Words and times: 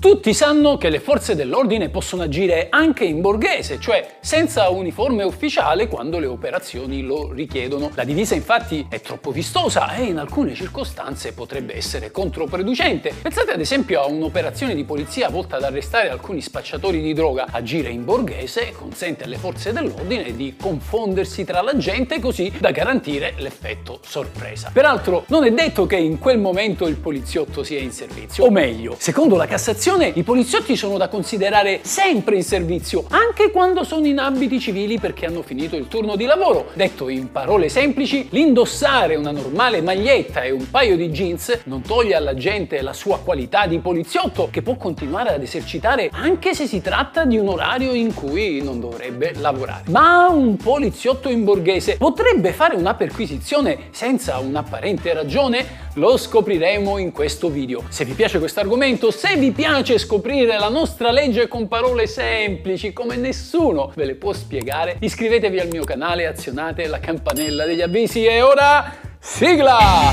Tutti 0.00 0.32
sanno 0.32 0.78
che 0.78 0.88
le 0.88 0.98
forze 0.98 1.34
dell'ordine 1.34 1.90
possono 1.90 2.22
agire 2.22 2.68
anche 2.70 3.04
in 3.04 3.20
borghese, 3.20 3.78
cioè 3.78 4.16
senza 4.20 4.70
uniforme 4.70 5.24
ufficiale 5.24 5.88
quando 5.88 6.18
le 6.18 6.24
operazioni 6.24 7.02
lo 7.02 7.30
richiedono. 7.30 7.90
La 7.92 8.04
divisa 8.04 8.34
infatti 8.34 8.86
è 8.88 9.02
troppo 9.02 9.30
vistosa 9.30 9.94
e 9.96 10.04
in 10.04 10.16
alcune 10.16 10.54
circostanze 10.54 11.34
potrebbe 11.34 11.76
essere 11.76 12.10
controproducente. 12.10 13.12
Pensate 13.20 13.52
ad 13.52 13.60
esempio 13.60 14.00
a 14.00 14.06
un'operazione 14.06 14.74
di 14.74 14.84
polizia 14.84 15.28
volta 15.28 15.56
ad 15.56 15.64
arrestare 15.64 16.08
alcuni 16.08 16.40
spacciatori 16.40 17.02
di 17.02 17.12
droga. 17.12 17.48
Agire 17.50 17.90
in 17.90 18.06
borghese 18.06 18.72
consente 18.72 19.24
alle 19.24 19.36
forze 19.36 19.70
dell'ordine 19.74 20.34
di 20.34 20.56
confondersi 20.58 21.44
tra 21.44 21.60
la 21.60 21.76
gente 21.76 22.20
così 22.20 22.50
da 22.58 22.70
garantire 22.70 23.34
l'effetto 23.36 24.00
sorpresa. 24.02 24.70
Peraltro 24.72 25.24
non 25.26 25.44
è 25.44 25.50
detto 25.50 25.84
che 25.84 25.96
in 25.96 26.18
quel 26.18 26.38
momento 26.38 26.86
il 26.86 26.96
poliziotto 26.96 27.62
sia 27.62 27.80
in 27.80 27.92
servizio, 27.92 28.46
o 28.46 28.50
meglio, 28.50 28.96
secondo 28.98 29.36
la 29.36 29.44
Cassazione 29.44 29.88
i 29.98 30.22
poliziotti 30.22 30.76
sono 30.76 30.96
da 30.96 31.08
considerare 31.08 31.80
sempre 31.82 32.36
in 32.36 32.44
servizio, 32.44 33.04
anche 33.10 33.50
quando 33.50 33.82
sono 33.82 34.06
in 34.06 34.18
abiti 34.18 34.60
civili 34.60 35.00
perché 35.00 35.26
hanno 35.26 35.42
finito 35.42 35.74
il 35.74 35.88
turno 35.88 36.14
di 36.14 36.26
lavoro. 36.26 36.68
Detto 36.74 37.08
in 37.08 37.30
parole 37.32 37.68
semplici, 37.68 38.28
l'indossare 38.30 39.16
una 39.16 39.32
normale 39.32 39.82
maglietta 39.82 40.42
e 40.42 40.52
un 40.52 40.70
paio 40.70 40.96
di 40.96 41.08
jeans 41.10 41.62
non 41.64 41.82
toglie 41.82 42.14
alla 42.14 42.34
gente 42.34 42.80
la 42.82 42.92
sua 42.92 43.18
qualità 43.18 43.66
di 43.66 43.80
poliziotto, 43.80 44.48
che 44.50 44.62
può 44.62 44.76
continuare 44.76 45.34
ad 45.34 45.42
esercitare 45.42 46.08
anche 46.12 46.54
se 46.54 46.68
si 46.68 46.80
tratta 46.80 47.24
di 47.24 47.36
un 47.36 47.48
orario 47.48 47.92
in 47.92 48.14
cui 48.14 48.62
non 48.62 48.78
dovrebbe 48.78 49.34
lavorare. 49.36 49.82
Ma 49.88 50.28
un 50.28 50.56
poliziotto 50.56 51.28
in 51.28 51.42
borghese 51.44 51.96
potrebbe 51.96 52.52
fare 52.52 52.76
una 52.76 52.94
perquisizione 52.94 53.88
senza 53.90 54.38
un'apparente 54.38 55.12
ragione? 55.12 55.88
Lo 55.94 56.16
scopriremo 56.16 56.96
in 56.98 57.10
questo 57.10 57.50
video. 57.50 57.82
Se 57.88 58.04
vi 58.04 58.12
piace 58.12 58.38
questo 58.38 58.60
argomento, 58.60 59.10
se 59.10 59.34
vi 59.36 59.50
piace 59.50 59.79
scoprire 59.82 60.58
la 60.58 60.68
nostra 60.68 61.10
legge 61.10 61.48
con 61.48 61.66
parole 61.66 62.06
semplici 62.06 62.92
come 62.92 63.16
nessuno 63.16 63.90
ve 63.94 64.04
le 64.04 64.14
può 64.14 64.32
spiegare, 64.32 64.96
iscrivetevi 65.00 65.58
al 65.58 65.68
mio 65.68 65.84
canale 65.84 66.26
azionate 66.26 66.86
la 66.86 67.00
campanella 67.00 67.64
degli 67.64 67.80
avvisi 67.80 68.24
e 68.24 68.42
ora 68.42 68.94
sigla! 69.18 70.12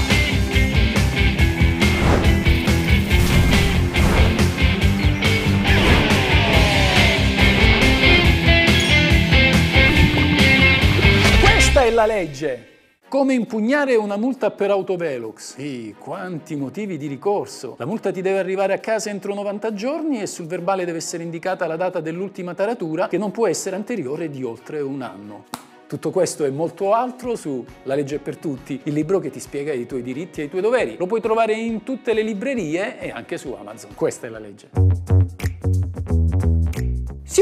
Questa 11.42 11.84
è 11.84 11.92
la 11.92 12.06
legge! 12.06 12.77
Come 13.10 13.34
impugnare 13.34 13.96
una 13.96 14.18
multa 14.18 14.52
per 14.52 14.70
autovelox? 14.70 15.56
Sì, 15.56 15.96
quanti 15.98 16.58
motivi 16.58 16.98
di 16.98 17.08
ricorso. 17.08 17.76
La 17.78 17.86
multa 17.86 18.12
ti 18.12 18.22
deve 18.22 18.40
arrivare 18.40 18.74
a 18.74 18.80
casa 18.80 19.10
entro 19.10 19.34
90 19.34 19.74
giorni 19.74 20.20
e 20.20 20.28
sul 20.28 20.46
verbale 20.46 20.84
deve 20.84 20.98
essere 20.98 21.24
indicata 21.24 21.68
la 21.68 21.78
data 21.78 22.02
dell'ultima 22.02 22.54
taratura 22.54 23.08
che 23.08 23.18
non 23.18 23.32
può 23.32 23.48
essere 23.48 23.78
anteriore 23.78 24.30
di 24.30 24.44
oltre 24.44 24.82
un 24.82 25.02
anno. 25.02 25.46
Tutto 25.88 26.12
questo 26.12 26.44
e 26.44 26.50
molto 26.50 26.94
altro 26.94 27.38
su 27.38 27.64
La 27.84 27.96
legge 27.96 28.20
per 28.20 28.36
tutti, 28.36 28.78
il 28.84 28.94
libro 28.94 29.20
che 29.20 29.30
ti 29.30 29.40
spiega 29.40 29.72
i 29.72 29.86
tuoi 29.86 30.02
diritti 30.02 30.42
e 30.42 30.44
i 30.44 30.50
tuoi 30.50 30.62
doveri. 30.62 30.98
Lo 30.98 31.06
puoi 31.06 31.22
trovare 31.22 31.54
in 31.54 31.84
tutte 31.84 32.12
le 32.12 32.24
librerie 32.24 33.00
e 33.00 33.10
anche 33.10 33.38
su 33.38 33.54
Amazon. 33.54 33.96
Questa 33.96 34.28
è 34.28 34.30
la 34.30 34.40
legge. 34.40 35.37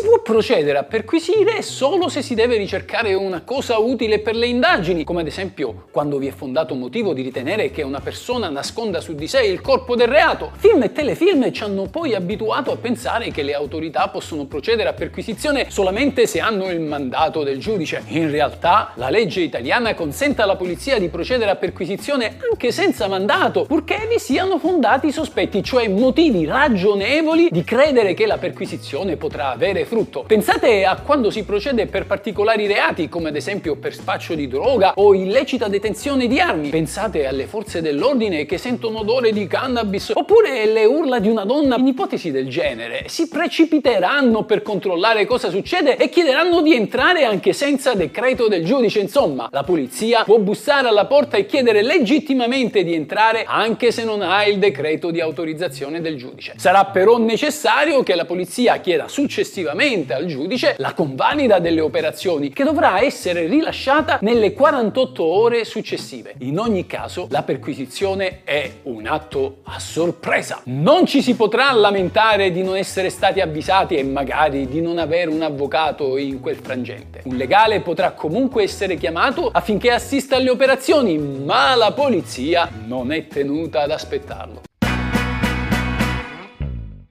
Può 0.05 0.21
procedere 0.21 0.77
a 0.77 0.83
perquisire 0.83 1.63
solo 1.63 2.09
se 2.09 2.21
si 2.21 2.35
deve 2.35 2.57
ricercare 2.57 3.15
una 3.15 3.41
cosa 3.41 3.79
utile 3.79 4.19
per 4.19 4.35
le 4.35 4.45
indagini, 4.45 5.03
come 5.03 5.21
ad 5.21 5.27
esempio 5.27 5.87
quando 5.89 6.19
vi 6.19 6.27
è 6.27 6.31
fondato 6.31 6.75
motivo 6.75 7.11
di 7.11 7.23
ritenere 7.23 7.71
che 7.71 7.81
una 7.81 7.99
persona 7.99 8.49
nasconda 8.49 9.01
su 9.01 9.15
di 9.15 9.27
sé 9.27 9.41
il 9.41 9.61
corpo 9.61 9.95
del 9.95 10.07
reato. 10.07 10.51
Film 10.57 10.83
e 10.83 10.91
telefilm 10.91 11.51
ci 11.51 11.63
hanno 11.63 11.87
poi 11.87 12.13
abituato 12.13 12.71
a 12.71 12.75
pensare 12.75 13.31
che 13.31 13.41
le 13.41 13.55
autorità 13.55 14.07
possono 14.09 14.45
procedere 14.45 14.89
a 14.89 14.93
perquisizione 14.93 15.71
solamente 15.71 16.27
se 16.27 16.39
hanno 16.39 16.69
il 16.69 16.81
mandato 16.81 17.41
del 17.41 17.57
giudice. 17.57 18.03
In 18.09 18.29
realtà 18.29 18.91
la 18.95 19.09
legge 19.09 19.41
italiana 19.41 19.95
consente 19.95 20.43
alla 20.43 20.55
polizia 20.55 20.99
di 20.99 21.09
procedere 21.09 21.49
a 21.49 21.55
perquisizione 21.55 22.37
anche 22.47 22.71
senza 22.71 23.07
mandato, 23.07 23.63
purché 23.63 24.05
vi 24.07 24.19
siano 24.19 24.59
fondati 24.59 25.11
sospetti, 25.11 25.63
cioè 25.63 25.87
motivi 25.87 26.45
ragionevoli 26.45 27.47
di 27.49 27.63
credere 27.63 28.13
che 28.13 28.27
la 28.27 28.37
perquisizione 28.37 29.17
potrà 29.17 29.49
avere 29.49 29.65
avere 29.65 29.85
frutto. 29.95 30.25
Pensate 30.27 30.83
a 30.83 30.99
quando 30.99 31.29
si 31.29 31.43
procede 31.43 31.85
per 31.85 32.05
particolari 32.05 32.67
reati, 32.67 33.07
come 33.07 33.29
ad 33.29 33.37
esempio 33.37 33.77
per 33.77 33.93
spaccio 33.93 34.35
di 34.35 34.45
droga 34.49 34.91
o 34.95 35.15
illecita 35.15 35.69
detenzione 35.69 36.27
di 36.27 36.37
armi. 36.37 36.67
Pensate 36.67 37.25
alle 37.25 37.45
forze 37.45 37.81
dell'ordine 37.81 38.45
che 38.45 38.57
sentono 38.57 38.99
odore 38.99 39.31
di 39.31 39.47
cannabis, 39.47 40.11
oppure 40.13 40.65
le 40.65 40.83
urla 40.83 41.19
di 41.19 41.29
una 41.29 41.45
donna. 41.45 41.77
In 41.77 41.87
ipotesi 41.87 42.29
del 42.29 42.49
genere, 42.49 43.05
si 43.07 43.29
precipiteranno 43.29 44.43
per 44.43 44.63
controllare 44.63 45.25
cosa 45.25 45.49
succede 45.49 45.95
e 45.95 46.09
chiederanno 46.09 46.61
di 46.61 46.75
entrare 46.75 47.23
anche 47.23 47.53
senza 47.53 47.93
decreto 47.93 48.49
del 48.49 48.65
giudice. 48.65 48.99
Insomma, 48.99 49.47
la 49.49 49.63
polizia 49.63 50.23
può 50.23 50.39
bussare 50.39 50.89
alla 50.89 51.05
porta 51.05 51.37
e 51.37 51.45
chiedere 51.45 51.81
legittimamente 51.81 52.83
di 52.83 52.93
entrare 52.93 53.45
anche 53.47 53.91
se 53.91 54.03
non 54.03 54.21
ha 54.21 54.43
il 54.43 54.57
decreto 54.57 55.09
di 55.09 55.21
autorizzazione 55.21 56.01
del 56.01 56.17
giudice. 56.17 56.53
Sarà 56.57 56.83
però 56.85 57.17
necessario 57.17 58.03
che 58.03 58.15
la 58.15 58.25
polizia 58.25 58.77
chieda 58.77 59.07
successivamente 59.07 59.83
successivamente 59.85 60.13
al 60.13 60.25
giudice 60.25 60.75
la 60.79 60.93
convalida 60.93 61.59
delle 61.59 61.81
operazioni 61.81 62.49
che 62.49 62.63
dovrà 62.63 63.01
essere 63.01 63.45
rilasciata 63.45 64.17
nelle 64.21 64.53
48 64.53 65.23
ore 65.23 65.63
successive. 65.63 66.33
In 66.39 66.57
ogni 66.57 66.87
caso 66.87 67.27
la 67.29 67.43
perquisizione 67.43 68.41
è 68.43 68.71
un 68.83 69.05
atto 69.05 69.57
a 69.63 69.79
sorpresa. 69.79 70.61
Non 70.65 71.05
ci 71.05 71.21
si 71.21 71.35
potrà 71.35 71.71
lamentare 71.71 72.51
di 72.51 72.63
non 72.63 72.75
essere 72.75 73.09
stati 73.09 73.41
avvisati 73.41 73.95
e 73.95 74.03
magari 74.03 74.67
di 74.67 74.81
non 74.81 74.97
avere 74.97 75.29
un 75.29 75.41
avvocato 75.41 76.17
in 76.17 76.39
quel 76.39 76.55
frangente. 76.55 77.21
Un 77.25 77.35
legale 77.35 77.81
potrà 77.81 78.11
comunque 78.11 78.63
essere 78.63 78.95
chiamato 78.95 79.49
affinché 79.51 79.91
assista 79.91 80.35
alle 80.35 80.49
operazioni, 80.49 81.17
ma 81.17 81.75
la 81.75 81.91
polizia 81.91 82.69
non 82.85 83.11
è 83.11 83.27
tenuta 83.27 83.81
ad 83.81 83.91
aspettarlo. 83.91 84.61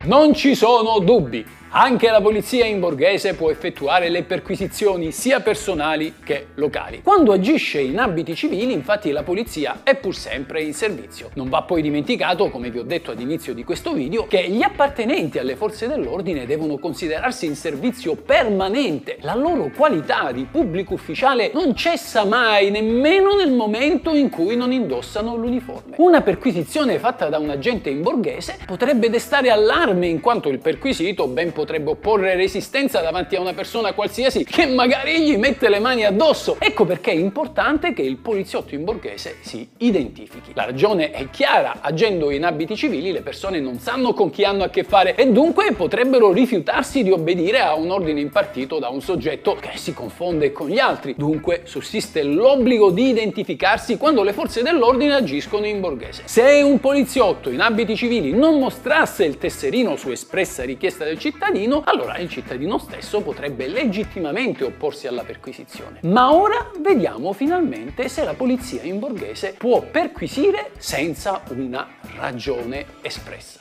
Non 0.06 0.34
ci 0.34 0.54
sono 0.54 0.98
dubbi. 0.98 1.62
Anche 1.76 2.08
la 2.08 2.20
polizia 2.20 2.64
in 2.66 2.78
borghese 2.78 3.34
può 3.34 3.50
effettuare 3.50 4.08
le 4.08 4.22
perquisizioni 4.22 5.10
sia 5.10 5.40
personali 5.40 6.14
che 6.22 6.46
locali. 6.54 7.02
Quando 7.02 7.32
agisce 7.32 7.80
in 7.80 7.98
abiti 7.98 8.36
civili, 8.36 8.72
infatti, 8.72 9.10
la 9.10 9.24
polizia 9.24 9.80
è 9.82 9.96
pur 9.96 10.14
sempre 10.14 10.62
in 10.62 10.72
servizio. 10.72 11.30
Non 11.34 11.48
va 11.48 11.62
poi 11.62 11.82
dimenticato, 11.82 12.48
come 12.48 12.70
vi 12.70 12.78
ho 12.78 12.84
detto 12.84 13.10
ad 13.10 13.18
inizio 13.18 13.54
di 13.54 13.64
questo 13.64 13.92
video, 13.92 14.28
che 14.28 14.48
gli 14.48 14.62
appartenenti 14.62 15.40
alle 15.40 15.56
forze 15.56 15.88
dell'ordine 15.88 16.46
devono 16.46 16.78
considerarsi 16.78 17.46
in 17.46 17.56
servizio 17.56 18.14
permanente. 18.14 19.18
La 19.22 19.34
loro 19.34 19.72
qualità 19.76 20.30
di 20.30 20.46
pubblico 20.48 20.94
ufficiale 20.94 21.50
non 21.52 21.74
cessa 21.74 22.24
mai, 22.24 22.70
nemmeno 22.70 23.34
nel 23.34 23.50
momento 23.50 24.14
in 24.14 24.30
cui 24.30 24.54
non 24.54 24.70
indossano 24.70 25.34
l'uniforme. 25.34 25.96
Una 25.96 26.20
perquisizione 26.20 27.00
fatta 27.00 27.28
da 27.28 27.38
un 27.38 27.50
agente 27.50 27.90
in 27.90 28.00
borghese 28.00 28.58
potrebbe 28.64 29.10
destare 29.10 29.50
allarme 29.50 30.06
in 30.06 30.20
quanto 30.20 30.50
il 30.50 30.60
perquisito 30.60 31.26
ben 31.26 31.46
potrebbe 31.46 31.62
potrebbe 31.64 31.92
opporre 31.92 32.36
resistenza 32.36 33.00
davanti 33.00 33.36
a 33.36 33.40
una 33.40 33.54
persona 33.54 33.94
qualsiasi 33.94 34.44
che 34.44 34.66
magari 34.66 35.22
gli 35.22 35.38
mette 35.38 35.70
le 35.70 35.78
mani 35.78 36.04
addosso. 36.04 36.56
Ecco 36.58 36.84
perché 36.84 37.10
è 37.10 37.14
importante 37.14 37.94
che 37.94 38.02
il 38.02 38.18
poliziotto 38.18 38.74
in 38.74 38.84
borghese 38.84 39.36
si 39.40 39.66
identifichi. 39.78 40.50
La 40.52 40.66
ragione 40.66 41.10
è 41.10 41.30
chiara, 41.30 41.78
agendo 41.80 42.30
in 42.30 42.44
abiti 42.44 42.76
civili 42.76 43.12
le 43.12 43.22
persone 43.22 43.60
non 43.60 43.78
sanno 43.78 44.12
con 44.12 44.28
chi 44.28 44.44
hanno 44.44 44.64
a 44.64 44.68
che 44.68 44.84
fare 44.84 45.14
e 45.14 45.32
dunque 45.32 45.72
potrebbero 45.72 46.32
rifiutarsi 46.32 47.02
di 47.02 47.10
obbedire 47.10 47.60
a 47.60 47.74
un 47.74 47.90
ordine 47.90 48.20
impartito 48.20 48.78
da 48.78 48.90
un 48.90 49.00
soggetto 49.00 49.56
che 49.58 49.70
si 49.76 49.94
confonde 49.94 50.52
con 50.52 50.68
gli 50.68 50.78
altri. 50.78 51.14
Dunque 51.16 51.62
sussiste 51.64 52.22
l'obbligo 52.22 52.90
di 52.90 53.08
identificarsi 53.08 53.96
quando 53.96 54.22
le 54.22 54.34
forze 54.34 54.62
dell'ordine 54.62 55.14
agiscono 55.14 55.64
in 55.64 55.80
borghese. 55.80 56.24
Se 56.26 56.60
un 56.62 56.78
poliziotto 56.78 57.48
in 57.48 57.60
abiti 57.60 57.96
civili 57.96 58.32
non 58.32 58.58
mostrasse 58.58 59.24
il 59.24 59.38
tesserino 59.38 59.96
su 59.96 60.10
espressa 60.10 60.62
richiesta 60.62 61.04
del 61.04 61.18
cittadino, 61.18 61.52
cittadino, 61.54 61.82
allora 61.84 62.18
il 62.18 62.28
cittadino 62.28 62.78
stesso 62.78 63.20
potrebbe 63.20 63.68
legittimamente 63.68 64.64
opporsi 64.64 65.06
alla 65.06 65.22
perquisizione. 65.22 66.00
Ma 66.02 66.32
ora 66.32 66.70
vediamo 66.80 67.32
finalmente 67.32 68.08
se 68.08 68.24
la 68.24 68.34
polizia 68.34 68.82
in 68.82 68.98
borghese 68.98 69.54
può 69.56 69.80
perquisire 69.82 70.72
senza 70.78 71.42
una 71.50 71.86
ragione 72.16 72.86
espressa. 73.02 73.60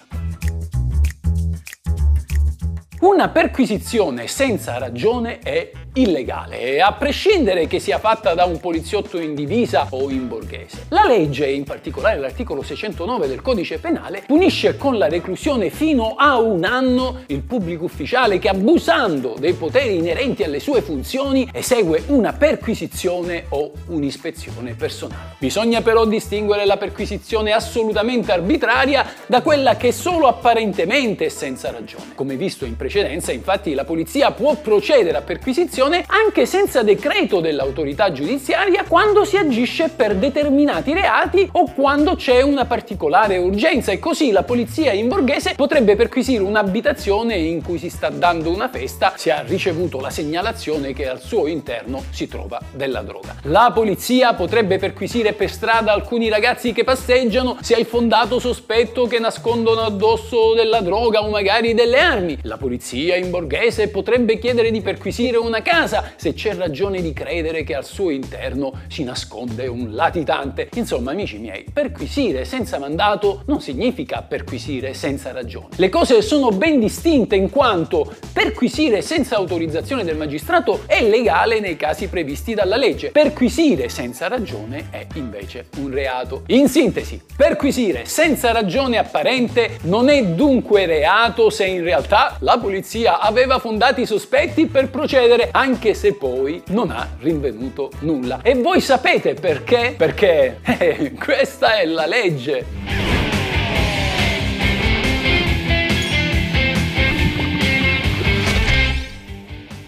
Una 3.01 3.29
perquisizione 3.29 4.27
senza 4.27 4.77
ragione 4.77 5.39
è 5.39 5.71
illegale, 5.93 6.81
a 6.81 6.91
prescindere 6.93 7.67
che 7.67 7.79
sia 7.79 7.99
fatta 7.99 8.33
da 8.33 8.45
un 8.45 8.59
poliziotto 8.59 9.19
in 9.19 9.35
divisa 9.35 9.87
o 9.91 10.09
in 10.09 10.27
borghese. 10.27 10.85
La 10.89 11.05
legge, 11.05 11.45
in 11.45 11.63
particolare 11.63 12.17
l'articolo 12.19 12.63
609 12.63 13.27
del 13.27 13.41
codice 13.41 13.77
penale, 13.77 14.23
punisce 14.25 14.75
con 14.77 14.97
la 14.97 15.07
reclusione 15.07 15.69
fino 15.69 16.15
a 16.17 16.39
un 16.39 16.63
anno 16.63 17.21
il 17.27 17.41
pubblico 17.41 17.83
ufficiale 17.83 18.39
che 18.39 18.49
abusando 18.49 19.35
dei 19.37 19.53
poteri 19.53 19.97
inerenti 19.97 20.43
alle 20.43 20.59
sue 20.59 20.81
funzioni 20.81 21.47
esegue 21.53 22.03
una 22.07 22.33
perquisizione 22.33 23.45
o 23.49 23.71
un'ispezione 23.87 24.73
personale. 24.73 25.35
Bisogna 25.37 25.81
però 25.81 26.05
distinguere 26.05 26.65
la 26.65 26.77
perquisizione 26.77 27.51
assolutamente 27.51 28.31
arbitraria 28.31 29.05
da 29.27 29.41
quella 29.41 29.75
che 29.75 29.91
solo 29.91 30.27
apparentemente 30.27 31.25
e 31.25 31.29
senza 31.29 31.69
ragione. 31.69 32.15
Come 32.15 32.35
visto 32.35 32.65
in 32.65 32.75
precedenza, 32.75 33.31
infatti, 33.31 33.73
la 33.75 33.83
polizia 33.83 34.31
può 34.31 34.55
procedere 34.55 35.17
a 35.17 35.21
perquisizione 35.21 35.81
anche 35.83 36.45
senza 36.45 36.81
decreto 36.83 37.41
dell'autorità 37.41 38.11
giudiziaria 38.11 38.85
quando 38.87 39.25
si 39.25 39.35
agisce 39.35 39.89
per 39.89 40.15
determinati 40.15 40.93
reati 40.93 41.49
o 41.53 41.71
quando 41.73 42.15
c'è 42.15 42.41
una 42.41 42.65
particolare 42.65 43.37
urgenza 43.37 43.91
e 43.91 43.99
così 43.99 44.31
la 44.31 44.43
polizia 44.43 44.93
in 44.93 45.07
borghese 45.09 45.55
potrebbe 45.55 45.95
perquisire 45.95 46.43
un'abitazione 46.43 47.35
in 47.35 47.61
cui 47.61 47.77
si 47.77 47.89
sta 47.89 48.09
dando 48.09 48.49
una 48.49 48.69
festa 48.69 49.13
se 49.17 49.31
ha 49.31 49.41
ricevuto 49.41 49.99
la 49.99 50.09
segnalazione 50.09 50.93
che 50.93 51.09
al 51.09 51.19
suo 51.19 51.47
interno 51.47 52.03
si 52.11 52.27
trova 52.27 52.61
della 52.71 53.01
droga. 53.01 53.35
La 53.43 53.71
polizia 53.73 54.33
potrebbe 54.33 54.77
perquisire 54.77 55.33
per 55.33 55.49
strada 55.49 55.91
alcuni 55.91 56.29
ragazzi 56.29 56.71
che 56.71 56.83
passeggiano 56.83 57.57
se 57.61 57.75
hai 57.75 57.83
fondato 57.83 58.39
sospetto 58.39 59.05
che 59.05 59.19
nascondono 59.19 59.81
addosso 59.81 60.53
della 60.53 60.79
droga 60.79 61.23
o 61.23 61.29
magari 61.29 61.73
delle 61.73 61.99
armi. 61.99 62.37
La 62.43 62.57
polizia 62.57 63.15
in 63.15 63.29
borghese 63.29 63.89
potrebbe 63.89 64.39
chiedere 64.39 64.71
di 64.71 64.81
perquisire 64.81 65.37
una 65.37 65.61
casa 65.73 66.11
se 66.17 66.33
c'è 66.33 66.53
ragione 66.53 67.01
di 67.01 67.13
credere 67.13 67.63
che 67.63 67.73
al 67.73 67.83
suo 67.83 68.11
interno 68.11 68.73
si 68.87 69.03
nasconde 69.03 69.65
un 69.65 69.95
latitante. 69.95 70.69
Insomma, 70.75 71.11
amici 71.11 71.39
miei, 71.39 71.65
perquisire 71.73 72.45
senza 72.45 72.77
mandato 72.77 73.41
non 73.47 73.59
significa 73.59 74.21
perquisire 74.21 74.93
senza 74.93 75.31
ragione. 75.31 75.69
Le 75.77 75.89
cose 75.89 76.21
sono 76.21 76.49
ben 76.51 76.79
distinte 76.79 77.35
in 77.35 77.49
quanto 77.49 78.13
perquisire 78.31 79.01
senza 79.01 79.35
autorizzazione 79.37 80.03
del 80.03 80.15
magistrato 80.15 80.81
è 80.85 81.01
legale 81.01 81.59
nei 81.59 81.75
casi 81.75 82.07
previsti 82.07 82.53
dalla 82.53 82.77
legge. 82.77 83.09
Perquisire 83.09 83.89
senza 83.89 84.27
ragione 84.27 84.89
è 84.91 85.07
invece 85.15 85.69
un 85.77 85.91
reato. 85.91 86.43
In 86.47 86.69
sintesi, 86.69 87.19
perquisire 87.35 88.05
senza 88.05 88.51
ragione 88.51 88.99
apparente 88.99 89.79
non 89.83 90.09
è 90.09 90.23
dunque 90.23 90.85
reato 90.85 91.49
se 91.49 91.65
in 91.65 91.83
realtà 91.83 92.37
la 92.41 92.59
polizia 92.59 93.19
aveva 93.19 93.57
fondati 93.57 94.05
sospetti 94.05 94.67
per 94.67 94.91
procedere, 94.91 95.49
anche 95.63 95.93
se 95.93 96.13
poi 96.13 96.61
non 96.71 96.91
ha 96.91 97.07
rinvenuto 97.19 97.89
nulla. 97.99 98.41
E 98.43 98.53
voi 98.53 98.81
sapete 98.81 99.33
perché? 99.33 99.93
Perché 99.97 100.59
eh, 100.61 101.13
questa 101.17 101.79
è 101.79 101.85
la 101.85 102.05
legge. 102.05 102.65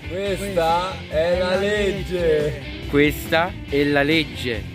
Questa 0.08 0.94
è 1.10 1.38
la 1.40 1.56
legge. 1.58 2.62
Questa 2.90 3.52
è 3.68 3.84
la 3.84 4.04
legge. 4.04 4.75